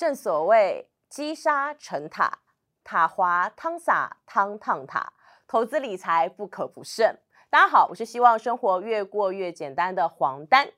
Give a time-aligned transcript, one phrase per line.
[0.00, 2.38] 正所谓积沙成塔，
[2.82, 5.12] 塔滑汤洒汤烫塔，
[5.46, 7.18] 投资理财不可不慎。
[7.50, 10.70] 大家好，我是希望生活越过越简单的黄丹。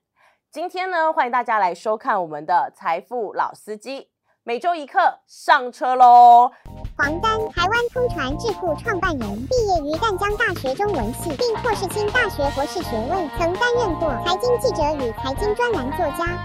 [0.50, 4.10] 今天呢，欢迎大家来收看我们的财富老司机，
[4.42, 6.50] 每周一课上车喽。
[6.98, 16.44] 黄丹，台湾通传智库创办人，毕业于淡江大学中文系，并获世新大学博士学位，曾担任过财经记者与财经专栏作家。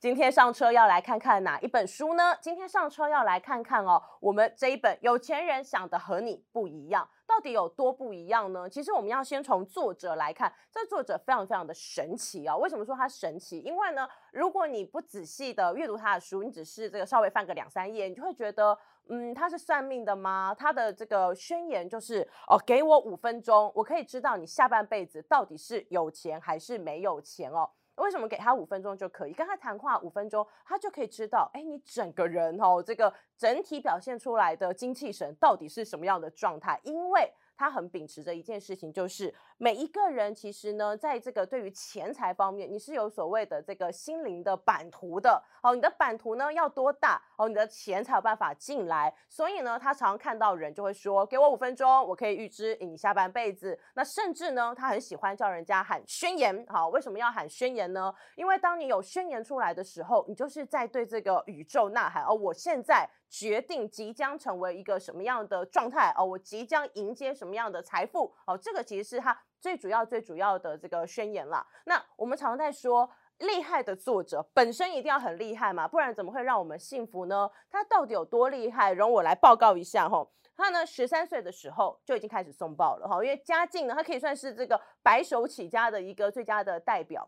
[0.00, 2.34] 今天上车要来看看哪一本书呢？
[2.40, 8.66] 今天上车要来看看哦，我们这一本《有钱人想的和你不一样》到底有多不一样呢？
[8.66, 12.56] 其实我们要先从作者来看，这作者非常非常的神奇哦！
[12.56, 13.58] 为什么说他神奇？
[13.58, 18.74] 因为呢，如果你不仔细的阅读他的书，你只是这个稍微翻个两三页，你就会觉得，
[19.10, 20.56] 嗯，他是算命的吗？
[20.58, 27.68] 他的这个宣言就是哦，给我五分钟，我可以知道你下半辈子到底是有钱还是没有钱哦。
[28.00, 36.80] 为什么给他五分钟就可以跟他谈话五分钟，他就可以知道，哎，你整个人哦，这个整体表现出来的精气神到底是什么样的状态？
[36.82, 39.32] 因为他很秉持着一件事情，就是
[39.62, 45.74] 每一个人其实呢，在这个对于钱财方面，你是有所谓的这个心灵的版图的哦。
[45.74, 49.14] 你的版图呢要多大哦，你的钱才有办法进来。
[49.28, 56.64] 所以呢，他常看到人就会说：“给我五分钟，我可以预知你下半辈子。”那甚至呢，他很喜欢叫人家喊宣言。
[56.66, 58.10] 好，为什么要喊宣言呢？
[58.36, 71.66] 因为当你有宣言出来的时候，你就是在对这个宇宙呐喊：“哦，我现在。”决定即将成为一个什么样的状态哦，我即将迎接什么样的财富哦，这个其实是他最主要、最主要的这个宣言啦。
[71.84, 73.08] 那我们常在说，
[73.38, 77.50] 厉害的作者本身一定要很厉害嘛，不然怎么会让我们幸福呢？
[77.70, 78.92] 他到底有多厉害？
[78.92, 80.32] 容我来报告一下吼。
[80.56, 87.26] 他呢，十三岁的时候就已经开始送报了哈，因为家境呢，他可以算是这个白手起家的一个最佳的代表。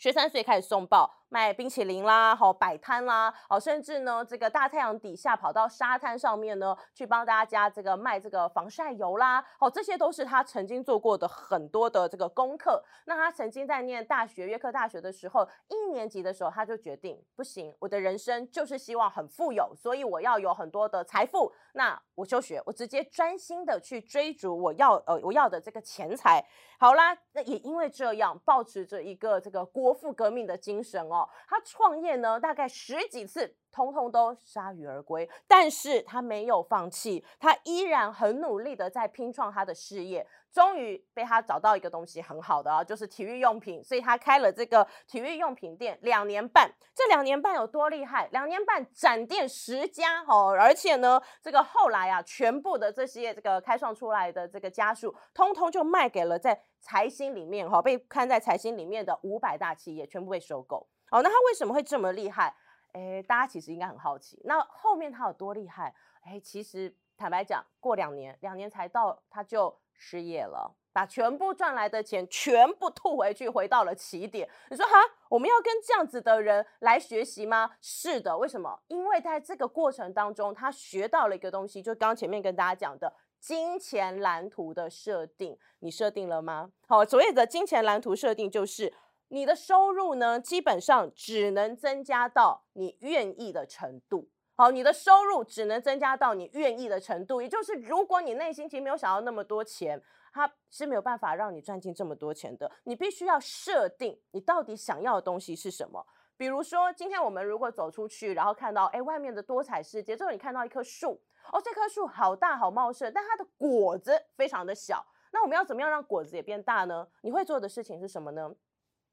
[0.00, 1.18] 十三岁开始送报。
[1.32, 12.82] 卖冰淇淋啦，好摆摊啦，好，甚至呢，这个大太阳底下跑到沙滩上面呢，去帮大家这个卖这个防晒油啦，好，这些都是他曾经做过的很多的这个功课。
[13.04, 21.52] 那他曾经在念大学约克大学的时候，一年级的时候，他就决定不行，我的人生就是希望很富有，所以我要有很多的财富。
[21.74, 26.44] 那我休学，我直接专心的去追逐我要呃我要的这个钱财。
[26.80, 31.28] 好啦，那也因为这样，保持着一个这个国国父革命的精神哦。
[31.48, 35.28] 他创业呢，大概十几次，通通都铩羽而归。
[35.46, 40.26] 但是他没有放弃，他依然很努力的在拼创他的事业。
[40.52, 46.68] 终于被他找到一个东西很好的啊，就是体育用品，所以他开了这个体育用品店两年半。
[46.92, 48.28] 这两年半有多厉害？
[48.32, 60.84] 两年半展店十家哦，而且呢，这个后来啊，全部的这些这个开创出来的这个家数，通通就卖给了在财新里面哈，被看在财新里面的五百大企业，全部被收购。
[61.12, 62.52] 哦，那他为什么会这么厉害？
[62.92, 64.40] 哎，大家其实应该很好奇。
[64.44, 65.94] 那后面他有多厉害？
[66.22, 74.48] 哎，其实坦白讲，过两年，两年才到，他就失业了，把全部赚来的钱全部吐回去，回到了起点。
[74.70, 74.92] 你说哈，
[75.28, 77.70] 我们要跟这样子的人来学习吗？
[77.80, 78.80] 是的，为什么？
[78.88, 85.58] 因为在这个过程当中，他学到了一个东西，就刚前面跟大家讲的金钱蓝图的设定。
[85.78, 86.70] 你设定了吗？
[86.86, 88.92] 好，所谓的金钱蓝图设定就是。
[89.32, 94.28] 你的收入呢，基本上只能增加到你愿意的程度。
[94.56, 100.02] 好，你的收入只能增加到你愿意的程度，也就是如果你内心其实没有想要那么多钱，
[100.32, 102.70] 它是没有办法让你赚进这么多钱的。
[102.82, 106.04] 你必须要设定你到底想要的东西是什么。
[106.36, 111.20] 比如说，今天我们如果走出去，然后看到哎外面的多彩世界，最后你看到一棵树，
[111.52, 115.06] 哦，这棵树好大好茂盛，但它的果子非常的小。
[115.32, 117.06] 那我们要怎么样让果子也变大呢？
[117.22, 118.52] 你会做的事情是什么呢？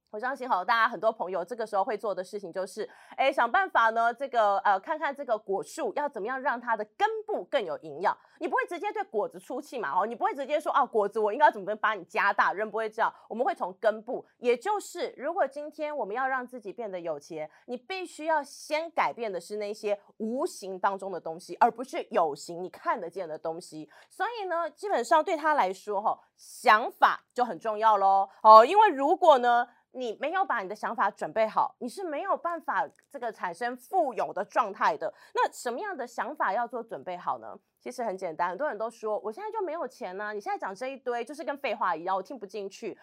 [0.10, 8.18] 我相信，好，大家很多朋友这个时候会做的事情就是，哎，想办法呢，这个呃，看看这个果树要怎么样让它的根部更有营养。
[8.40, 9.92] 你不会直接对果子出气嘛？
[9.94, 12.54] 哦，你不会直接说啊，果子我应该怎么把你加大？
[12.54, 23.90] 人不会这样，我们会从根部，也就是如果今天我们要让自己变得有钱，你必须要先改变的是那些无形当中的东西，而不是有形你看得见的东西。
[24.10, 28.30] 所以呢，基本上对他来说，哈，想法就很重要喽。
[28.42, 29.68] 哦，因为如果呢。
[29.98, 35.12] 你没有把你的想法准备好，你是没有办法这个产生富有的状态的。
[35.34, 37.58] 那什么样的想法要做准备好呢？
[37.82, 40.34] 其实很简单，很多人都说我现在就没有钱呢。
[40.34, 42.96] 你现在讲这一堆就是跟废话一样，我听不进去。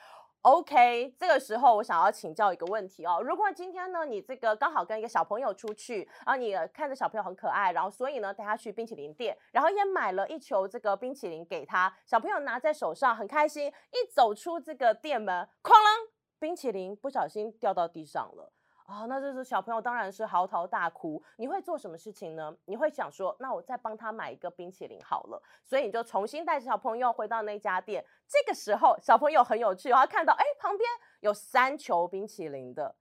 [0.43, 3.21] OK，这个时候我想要请教一个问题哦。
[3.21, 16.14] 如果今天呢，你这个刚好跟一个小朋友出去，然后你看着小朋友很可爱，然后所以呢带他去冰淇淋店，然后也买了一球这个冰淇淋给他，小朋友拿在手上很开心，一走出这个店门，哐啷。
[16.45, 18.53] 冰淇淋不小心掉到地上了
[18.85, 21.23] 啊，那这是小朋友当然是嚎啕大哭。
[21.39, 22.55] 你会做什么事情呢？
[22.67, 25.43] 你会想说，那我再帮他买一个冰淇淋好了。
[25.65, 28.05] 所以你就重新带着小朋友回到那家店。
[28.29, 30.87] 这个时候，小朋友很有趣，他看到哎，旁边
[31.21, 32.95] 有三球冰淇淋的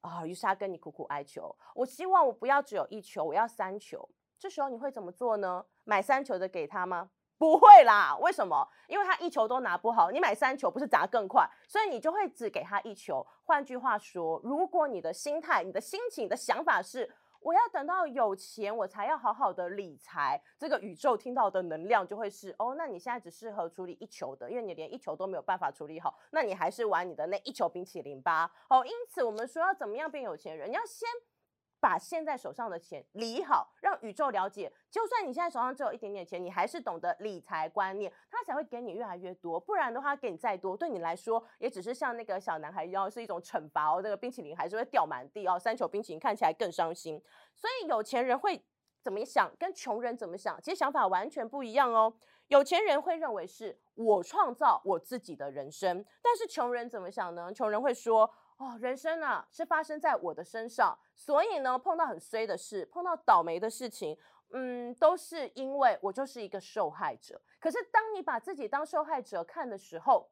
[0.00, 4.08] 啊，于是他跟你苦苦哀求，我希望我不要只有一球，我要三球。
[4.38, 5.66] 这时候你会怎么做呢？
[5.84, 7.10] 买三球的给他吗？
[7.38, 8.66] 不会啦，为什么？
[8.88, 13.26] 因为他一球都拿不好，你买三球不是砸更快，所以你就会只给他一球。
[13.44, 17.10] 换句话说，如果你的心态、你的心情、你的想法是
[17.40, 28.50] 我要等到有钱我才要好好的理财，这个宇宙听到的能量就会是哦，那你现在只适合处理一球的，因为你连一球都没有办法处理好，那你还是玩你的那一球冰淇淋吧。
[28.68, 31.06] 哦，因此我们说要怎么样变有钱人，你要先。
[31.86, 39.60] 把现在手上的钱理好，让宇宙了解，就算你现在手上只有一点点钱，你还是懂得理财观念，他才会给你越来越多。
[39.60, 44.02] 不然的话，给你再多，对你来说也只是像那个小男孩一样，是一种惩罚哦。
[44.02, 47.22] 这个冰淇淋还是会掉满地哦，三球冰淇淋看起来更伤心。
[47.54, 48.60] 所以有钱人会
[49.00, 52.12] 怎么想，跟穷人怎么想，其实想法完全不一样哦。
[52.48, 57.52] 有钱人会认为是我创造我自己的人生，但是穷人怎么想呢？
[57.52, 58.28] 穷人会说。
[58.58, 64.16] 哦，人生啊是发生在我的身上，所以呢，碰到很衰的事，碰到倒霉的事情，
[64.52, 67.40] 嗯，都是因为我就是一个受害者。
[67.60, 70.26] 可是当你把自己当受害者看的时候，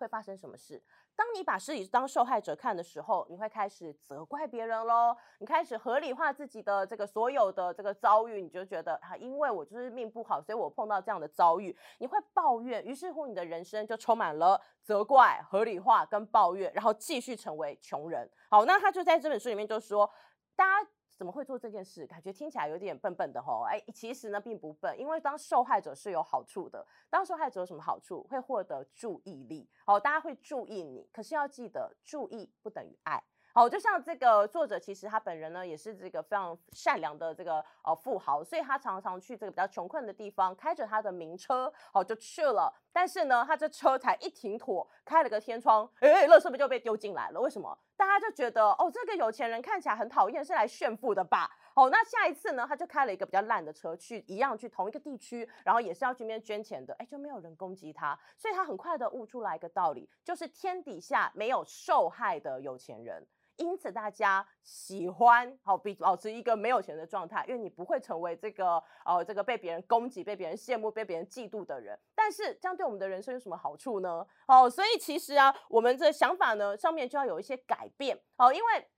[0.00, 0.82] 会发生什么事？
[1.14, 18.28] 当你把自己当受害者看的时候，你会开始责怪别人喽，你开始合理化自己的这个所有的这个遭遇，你就觉得啊，因为我就是命不好，所以我碰到这样的遭遇，你会抱怨，于是乎你的人生就充满了责怪、合理化跟抱怨，然后继续成为穷人。
[18.48, 20.10] 好，那他就在这本书里面就说，
[20.56, 20.90] 大家。
[21.20, 22.06] 怎么会做这件事？
[22.06, 23.66] 感觉听起来有点笨笨的吼。
[23.68, 26.82] 哎，其实呢并不笨，因为当受害者是有好处的。
[27.10, 28.22] 当受害者有什么好处？
[28.22, 29.68] 会获得注意力。
[29.84, 31.06] 好，大家会注意你。
[31.12, 33.22] 可是要记得，注意不等于爱。
[33.52, 42.72] 好，就像这个作者，其实他本人呢也是这个非常善良的这个呃富豪，所以他常常去这个比较穷困的地方，开着他的名车，好就去了。
[42.92, 47.40] 但是呢，他这车才一停妥，开了个天窗，哎，乐色不就被丢进来了？
[47.40, 47.76] 为什么？
[47.96, 51.50] 大家就觉得哦，这个有钱人看起来很讨厌，是来炫富的吧？
[51.74, 63.26] 哦，那下一次呢，他就开了一个比较烂的车去，一样去同一个地区，然后也是要去那边捐钱的，哎，就没有人攻击他，所以他很快的悟出来一个道理，就是天底下没有受害的有钱人。
[63.60, 71.98] 因此，大家喜欢好比保持一个没有钱的状态，因为你不会成为这个呃这个被别人攻击、被别人羡慕、被别人嫉妒的人。
[72.14, 74.26] 但是这样对我们的人生有什么好处呢？
[74.48, 78.88] 哦，所以其实啊，我们的想法呢上面就要有一些改变哦，因为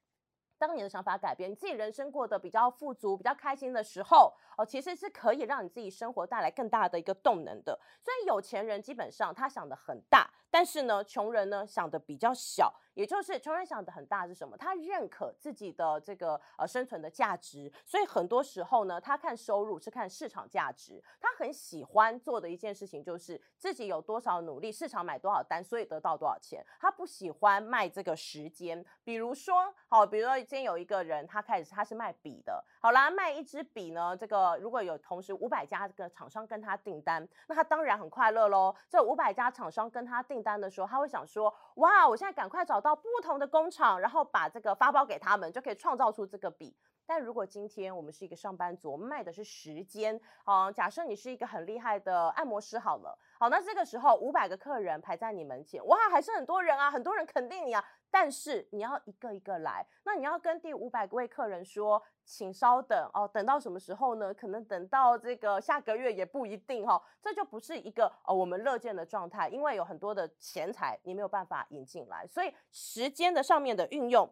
[0.59, 7.76] 当你的想法改变，你自己人生过得比较富足、比较开心的时候，哦，其实是可以让你自己生活带来更大的一个动能的。
[8.00, 12.73] 所以有钱人基本上他想的很大，但是呢，穷人呢想的比较小。
[12.94, 14.56] 也就是穷人想的很大是什么？
[14.56, 21.02] 他认可自己的这个呃生存的价值，所以很多时候呢，他看收入是看市场价值。
[21.18, 26.62] 他很喜欢做的一件事情就是自己有多少努力，市场买多少单，所以得到多少钱。
[26.78, 28.84] 他不喜欢卖这个时间。
[29.04, 38.74] 比如说，好，比如说今天有一个人，他开始他是卖笔的，好啦，卖一支笔呢，这个如果有同时五百家这个厂商跟他订单，那他当然很快乐喽。
[38.90, 42.81] 这五百家厂商跟他订单的时候，他会想说，哇，我现在赶快找。
[42.82, 46.76] 到不同的工厂，然后把这个发包给他们，就可以创造出这个笔。
[47.06, 57.85] 但如果今天我们是一个上班族，卖的是时间，啊，假设你是一个很厉害的按摩师，好了，好，那这个时候五百个客人排在你门前，哇，还是很多人啊，很多人肯定你啊。
[58.12, 64.35] 但是你要一个一个来，那你要跟第五百位客人说，请稍等哦，等到什么时候呢？
[64.35, 74.31] 可能等到这个下个月也不一定哈，这就不是一个呃我们乐见的状态，因为有很多的钱财你没有办法引进来，所以时间的上面的运用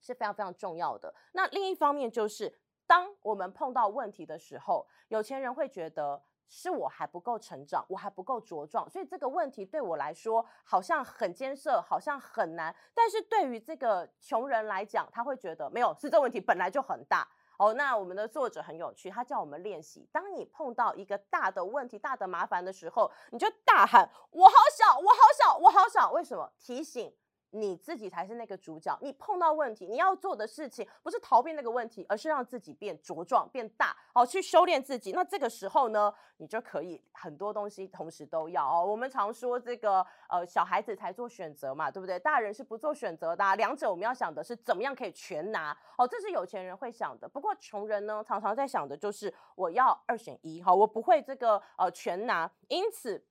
[0.00, 1.14] 是非常非常重要的。
[1.30, 2.58] 那另一方面就是，
[2.88, 6.20] 当我们碰到问题的时候，有钱人会觉得。
[6.48, 12.74] 是我还不够成长，我还不够茁壮，所以这个问题对我来说好像很艰涩，好像很难。
[12.94, 17.74] 但是对于这个穷人来讲，他会觉得没有，是这问题本来就很大哦。
[17.74, 26.10] 那我们的作者很有趣，他叫我们练习：当你碰到一个大的问题、大的麻烦的时候，你就大喊“我好小，我好小，我好小”。
[26.12, 26.52] 为什么？
[26.58, 27.12] 提醒。
[27.56, 28.96] 你自己才是那个主角。
[29.00, 35.12] 你碰到问题，你要做的事情不是逃避那个问题，而是让自己变茁壮、变大，哦，去修炼自己。
[35.12, 38.84] 那这个时候呢，你就可以很多东西同时都要哦。
[38.84, 42.18] 我们常说这个呃，小孩子才做选择嘛，对不对？
[42.18, 43.56] 大人是不做选择的。
[43.56, 47.28] 两者我们要想的是怎么样可以全拿哦，这是有钱人会想的。
[47.28, 52.50] 不过穷人呢，常常在想的就是我要二选一，好，我不会这个呃全拿。
[52.68, 53.24] 因此，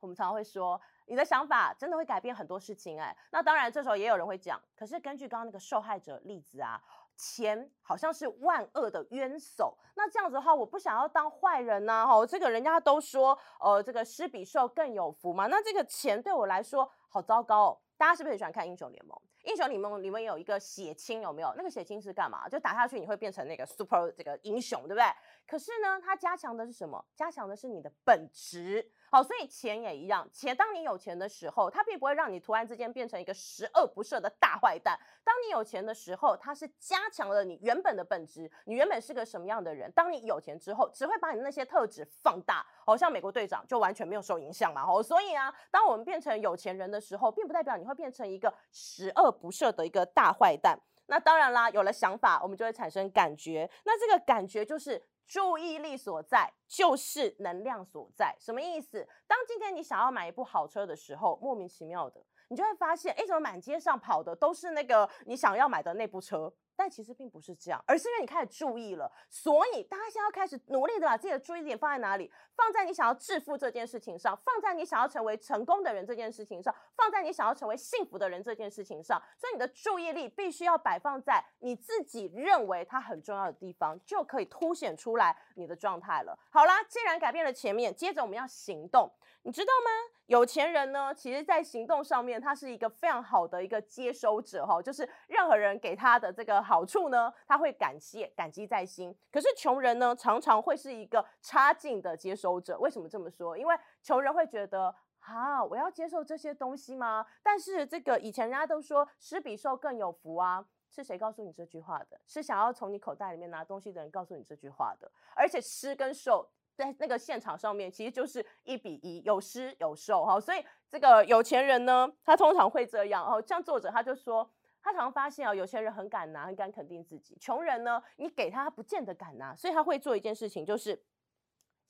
[0.00, 0.80] 我们常常会说。
[1.08, 3.16] 你的想法真的会改变很多事情哎。
[3.32, 6.80] 那当然，这时候也有人会讲，可是根据刚刚那个受害者例子啊。
[7.20, 17.78] 钱好像是万恶的冤首，那这样子的话，我不想要当坏人呐，哈，这个人家都说，呃，这个施比受更有福嘛，那这个钱对我来说好糟糕哦。
[17.96, 19.20] 大家是不是很喜欢看英雄联盟？
[19.42, 21.52] 英雄联盟里面有一个血清，有没有？
[21.56, 22.48] 那个血清是干嘛？
[22.48, 25.04] 就打下去你会变成那个 super 这个英雄，对不对？
[25.44, 27.04] 可是呢，它加强的是什么？
[27.16, 28.92] 加强的是你的本质。
[29.10, 34.98] 好，所以钱也一样，钱当你有钱的时候，它并不会让你突然之间变成一个十恶不赦的大坏蛋。
[35.24, 38.50] 当你有钱的时候，它是加强了你原本的本质。
[38.66, 39.90] 你原本是个什么样的人？
[39.92, 42.66] 当你有钱之后，只会把你那些特质放大。
[42.84, 44.84] 好像美国队长就完全没有受影响嘛。
[44.86, 50.78] 哦，所以啊，当我们变成有钱人的时候，并不代表你会变成一个十恶不赦的一个大坏蛋。
[51.06, 53.70] 那当然啦，有了想法，我们就会产生感觉。
[53.84, 55.02] 那这个感觉就是。
[55.28, 59.06] 注意力所在就是能量所在，什么意思？
[59.26, 66.52] 当今天你想要买一部好车的时候，莫名其妙的，你就会发现，哎，怎么满街上跑的都是那个你想要买的那部车？
[66.78, 72.30] 但其实并不是这样，而是因为你开始注意了，所以大家现在要开始努力的把自己的注意点放在哪里？
[72.54, 79.20] 放在你想要致富这件事情上，放在你想要成为成功的人这件事情上，放在你想要成为幸福的人这件事情上。
[79.36, 86.38] 所以你的注意力必须要摆放在你自己认为它很重要的地方，就可以凸显出来你的状态了。
[86.48, 89.10] 好啦，既然改变了前面，接着我们要行动，
[89.42, 90.14] 你知道吗？
[90.26, 99.16] 有钱人呢，其实在行动上面，他是一个非常好的一个接收者哈，就是任何人给他的这个好处呢，他会感谢、感激在心。
[99.32, 102.78] 可是穷人呢，常常会是一个差劲的接收者。
[102.78, 103.56] 为什么这么说？
[103.56, 107.24] 因为穷人会觉得，啊，我要接受这些东西吗？
[107.42, 112.20] 但是这个以前人家都说，施比受更有福啊，是谁告诉你这句话的？
[112.26, 115.10] 是想要从你口袋里面拿东西的人告诉你这句话的。
[115.34, 116.50] 而且施跟受。
[116.78, 120.38] 在那个现场上面，其实就是一比一，有施有受哈。
[120.38, 123.42] 所以这个有钱人呢，他通常会这样哦。
[123.44, 124.48] 像作者他就说，
[124.88, 129.54] 他常常发现啊，有钱人很敢拿，很敢肯定自己；穷人呢，你给他他不见得敢拿。
[129.54, 130.98] 所以他会做一件事情，就是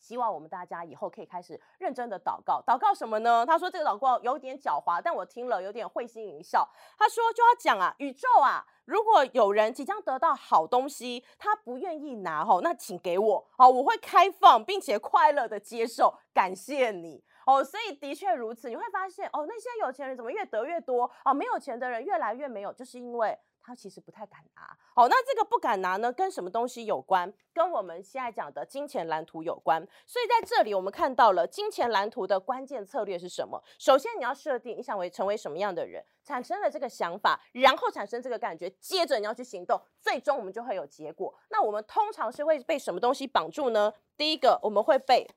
[0.01, 2.61] 希望我们大家以后可以开始认真的祷告。
[2.67, 3.47] 祷告什么呢？
[3.47, 6.69] 他说这个祷告有点狡猾，但我听了有点会心一笑。
[6.99, 8.67] 他说就要讲啊，宇宙啊。
[8.85, 17.65] 如果有人即将得到好东西，他不愿意拿哈，那请给我好，我会开放并且快乐的接受，感谢你哦。
[17.65, 21.33] 所以的确如此，你会发现哦，那些有钱人怎么越得越多哦？
[21.33, 23.39] 没有钱的人越来越没有，就是因为。
[23.61, 24.63] 他其实不太敢拿，
[24.95, 27.31] 好，那这个不敢拿呢，跟什么东西有关？
[27.53, 29.87] 跟我们现在讲的金钱蓝图有关。
[30.07, 33.63] 所以在这里，我们看到了金钱蓝图的关键策略是什么？
[33.79, 41.35] 首先，你要设定你想为成为什么样的人，产生了这个想法，然后产生这个感觉，接着你要去行动，最终我们就会有结果。
[41.51, 43.93] 那我们通常是会被什么东西绑住呢？
[44.17, 45.29] 第一个，我们会被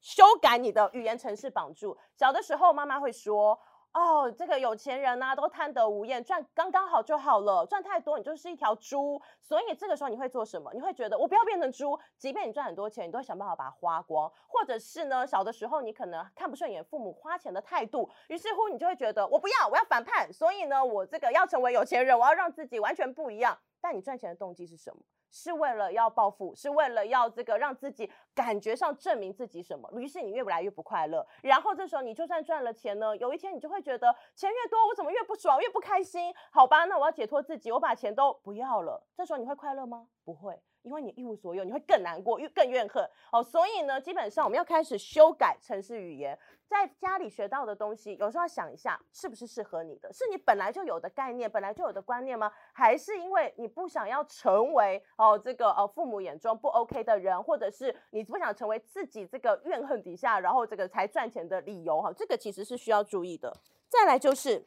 [0.00, 1.96] 修改你的语言程式绑住。
[2.16, 3.58] 小的时候，妈妈会说。
[3.94, 9.20] 哦，这个有钱人呐，都贪得无厌，赚刚刚好就好了，赚太多你就是一条猪。
[9.40, 10.70] 所以这个时候你会做什么？
[10.74, 14.30] 你会觉得我不要变成猪，即便你赚很多钱，你都会想办法把它花光。
[14.46, 20.30] 或者是呢，小的时候你可能看不顺眼父母花钱的态度，于是乎你就会觉得我不要，我要反叛。
[20.30, 23.58] 所以呢，我这个要成为有钱人，我要让自己完全不一样。
[23.80, 25.02] 但你赚钱的动机是什么？
[25.30, 29.90] 是为了要报复，是为了要这个让自己感觉上证明自己什么？
[29.92, 31.26] 于是你越来越不快乐。
[31.42, 36.34] 然后这时候你就算赚了钱呢，有一天你就会觉得钱越多，我怎么越不爽，越不开心？
[36.50, 39.06] 好吧，那我要解脱自己，我把钱都不要了。
[39.14, 40.08] 这时候你会快乐吗？
[40.24, 40.60] 不会。
[40.82, 43.02] 因为你一无所有，你会更难过，又更怨恨。
[43.32, 50.12] 哦，所以呢，基本上我们要开始修改城市语言，在家里学到的东西，有时候要想一下，是不是适合你的？
[50.12, 52.50] 是你本来就有的概念，本来就有的观念吗？
[52.72, 62.00] 还是因为你不想要成为哦这个呃父母眼中不 OK 的人，或者是你不想成为自己这个怨恨底下，然后这个才赚钱的理由？
[62.00, 63.54] 哈，这个其实是需要注意的。
[63.88, 64.64] 再来就是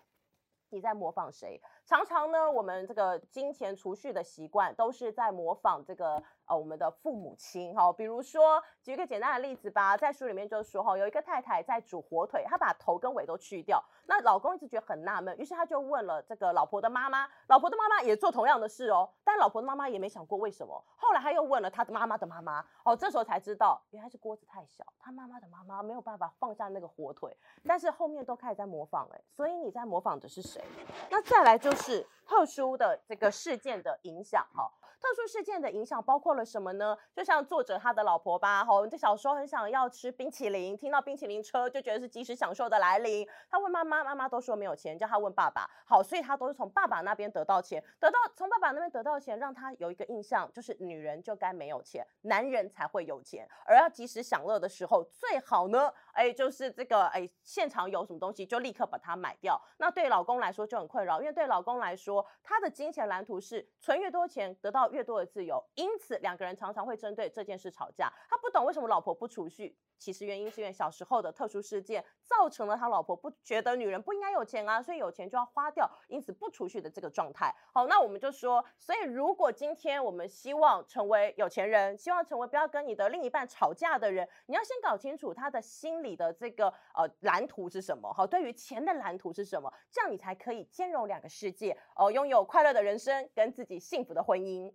[0.70, 1.62] 你在模仿谁？
[1.86, 7.92] 常常呢，我们这个金钱储蓄的习惯都是在模仿这个呃我们的父母亲哈。
[7.92, 20.82] 比如说，举一个简单的例子吧，在书里面就说哈，有一个太太在煮火腿，她把头跟尾都去掉，那老公一直觉得很纳闷，于是他就问了这个老婆的妈妈，老婆的妈妈也做同样的事哦，但老婆的妈妈也没想过为什么。
[20.96, 27.36] 后来他又问了他的妈妈的妈妈，哦，这时候才知道原来是锅子太小，他妈妈的妈妈没有办法放下那个火腿，
[27.68, 30.64] 但是后面都开始在模仿哎，所以你在模仿的是谁？
[31.10, 31.78] 那再来就就。
[31.78, 36.96] 是特殊的这个事件的影响哈，特殊事件的影响包括了什么呢？
[37.16, 43.28] 就像作者他的老婆吧，哈，这小时候很想要吃冰淇淋，听到冰淇淋车就觉得是及时享受的来临。
[43.50, 45.68] 他问妈妈，妈妈都说没有钱，叫他问爸爸。
[45.86, 59.60] 好，所以他都是从爸爸那边得到钱，得到从爸爸那边得到钱，让他有一个印象，就是女人就该没有钱，男人才会有钱，而要及时享乐的时候，最好呢，哎，就是这个，哎，现场有什么东西就立刻把它买掉。
[59.78, 68.12] 那对老公来说就很困扰，因为对老公来说，他的金钱蓝图是存越多钱得到越多的自由，因此两个人常常会针对这件事吵架。
[68.30, 69.76] 他不懂为什么老婆不储蓄。
[70.02, 77.56] 其实原因是因为小时候的特殊事件造成了他老婆不觉得女人不应该有钱啊，所以有钱就要花掉，因此不储蓄的这个状态。
[77.72, 88.12] 好，那我们就说，所以如果今天我们希望成为有钱人，希望成为不要跟你的另一半吵架的人，你要先搞清楚他的心理的这个呃蓝图是什么。
[88.12, 94.74] 好，对于钱的蓝图是什么，这样你才可以兼容两个世界，哦，拥有快乐的人生跟自己幸福的婚姻。